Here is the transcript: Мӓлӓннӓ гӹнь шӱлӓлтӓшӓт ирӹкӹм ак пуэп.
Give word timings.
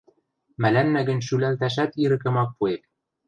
Мӓлӓннӓ 0.61 1.01
гӹнь 1.07 1.25
шӱлӓлтӓшӓт 1.27 1.91
ирӹкӹм 2.03 2.35
ак 2.43 2.49
пуэп. 2.57 2.81